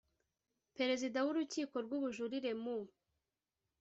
perezida 0.77 1.17
w 1.21 1.27
urukiko 1.31 1.75
rw 1.85 1.91
ubujurire 1.97 2.51
mu 2.63 2.77